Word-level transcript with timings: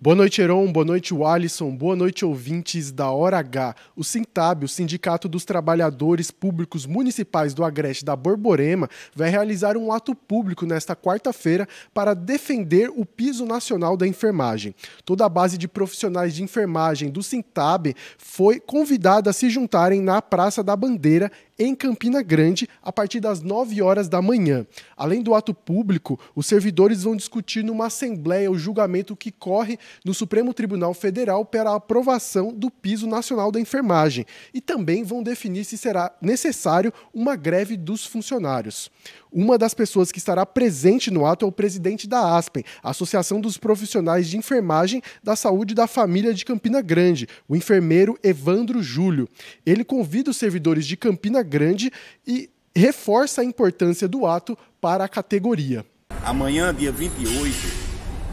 Boa 0.00 0.14
noite, 0.14 0.40
Heron. 0.40 0.70
Boa 0.70 0.84
noite, 0.84 1.12
Alisson. 1.12 1.74
Boa 1.74 1.96
noite, 1.96 2.24
ouvintes 2.24 2.92
da 2.92 3.10
Hora 3.10 3.38
H. 3.38 3.74
O 3.96 4.04
Sintab, 4.04 4.64
o 4.64 4.68
Sindicato 4.68 5.28
dos 5.28 5.44
Trabalhadores 5.44 6.30
Públicos 6.30 6.86
Municipais 6.86 7.52
do 7.52 7.64
Agreste 7.64 8.04
da 8.04 8.14
Borborema, 8.14 8.88
vai 9.12 9.28
realizar 9.28 9.76
um 9.76 9.90
ato 9.90 10.14
público 10.14 10.64
nesta 10.64 10.94
quarta-feira 10.94 11.66
para 11.92 12.14
defender 12.14 12.92
o 12.94 13.04
piso 13.04 13.44
nacional 13.44 13.96
da 13.96 14.06
enfermagem. 14.06 14.72
Toda 15.04 15.26
a 15.26 15.28
base 15.28 15.58
de 15.58 15.66
profissionais 15.66 16.32
de 16.32 16.44
enfermagem 16.44 17.10
do 17.10 17.20
Sintab 17.20 17.92
foi 18.16 18.60
convidada 18.60 19.30
a 19.30 19.32
se 19.32 19.50
juntarem 19.50 20.00
na 20.00 20.22
Praça 20.22 20.62
da 20.62 20.76
Bandeira 20.76 21.28
em 21.58 21.74
Campina 21.74 22.22
Grande 22.22 22.68
a 22.80 22.92
partir 22.92 23.18
das 23.18 23.42
9 23.42 23.82
horas 23.82 24.08
da 24.08 24.22
manhã. 24.22 24.64
Além 24.96 25.22
do 25.22 25.34
ato 25.34 25.52
público, 25.52 26.18
os 26.36 26.46
servidores 26.46 27.02
vão 27.02 27.16
discutir 27.16 27.64
numa 27.64 27.86
assembleia 27.86 28.48
o 28.48 28.56
julgamento 28.56 29.16
que 29.16 29.32
corre 29.32 29.76
no 30.04 30.14
Supremo 30.14 30.54
Tribunal 30.54 30.94
Federal 30.94 31.44
para 31.44 31.70
a 31.70 31.76
aprovação 31.76 32.52
do 32.52 32.70
piso 32.70 33.06
nacional 33.06 33.50
da 33.50 33.60
enfermagem 33.60 34.24
e 34.52 34.60
também 34.60 35.02
vão 35.04 35.22
definir 35.22 35.64
se 35.64 35.76
será 35.78 36.12
necessário 36.20 36.92
uma 37.12 37.36
greve 37.36 37.76
dos 37.76 38.04
funcionários. 38.04 38.90
Uma 39.30 39.58
das 39.58 39.74
pessoas 39.74 40.10
que 40.10 40.18
estará 40.18 40.46
presente 40.46 41.10
no 41.10 41.26
ato 41.26 41.44
é 41.44 41.48
o 41.48 41.52
presidente 41.52 42.08
da 42.08 42.36
ASPEN, 42.36 42.64
Associação 42.82 43.40
dos 43.40 43.58
Profissionais 43.58 44.28
de 44.28 44.36
Enfermagem 44.36 45.02
da 45.22 45.36
Saúde 45.36 45.74
da 45.74 45.86
Família 45.86 46.32
de 46.32 46.44
Campina 46.44 46.80
Grande, 46.80 47.28
o 47.46 47.54
enfermeiro 47.54 48.18
Evandro 48.22 48.82
Júlio. 48.82 49.28
Ele 49.66 49.84
convida 49.84 50.30
os 50.30 50.36
servidores 50.36 50.86
de 50.86 50.96
Campina 50.96 51.42
Grande 51.42 51.92
e 52.26 52.50
reforça 52.74 53.40
a 53.40 53.44
importância 53.44 54.08
do 54.08 54.26
ato 54.26 54.56
para 54.80 55.04
a 55.04 55.08
categoria. 55.08 55.84
Amanhã, 56.24 56.74
dia 56.74 56.92
28 56.92 57.54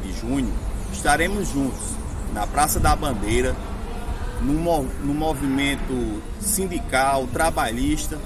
de 0.03 0.11
junho, 0.13 0.53
estaremos 0.95 1.49
juntos 1.49 1.81
na 2.33 2.47
Praça 2.47 2.79
da 2.79 2.95
Bandeira, 2.95 3.55
no, 4.41 5.13
movimento 5.13 6.21
sindical, 6.39 7.27
trabalhista, 7.27 8.19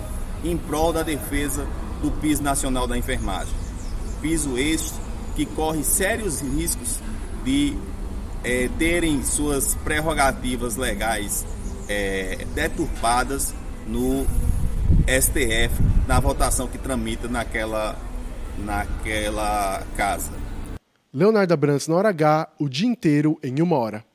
em 0.44 0.58
prol 0.58 0.94
da 0.94 1.03
defesa 1.03 1.66
do 2.02 2.12
piso 2.12 2.42
nacional 2.42 2.88
da 2.88 2.97
enfermagem. 2.97 3.53
Piso 4.22 4.58
este 4.58 4.94
que 5.36 5.45
corre 5.45 5.84
sérios 5.84 6.42
riscos 6.42 7.00
de 7.44 7.78
é, 8.44 8.70
terem 8.78 9.23
suas 9.23 9.75
prerrogativas 9.75 10.75
legais 10.75 11.45
é, 11.88 12.45
deturpadas 12.56 13.53
no 13.88 14.25
STF, 15.08 15.73
na 16.08 16.20
votação 16.20 16.67
que 16.67 16.78
tramita 16.78 17.28
naquela, 17.28 17.95
naquela 18.58 19.84
casa. 19.95 20.31
Leonardo 21.12 21.52
Abrantes 21.52 21.88
na 21.88 21.96
hora 21.96 22.10
H, 22.10 22.50
o 22.60 22.70
dia 22.70 22.88
inteiro 22.88 23.40
em 23.42 23.64
uma 23.64 23.76
hora. 23.76 24.06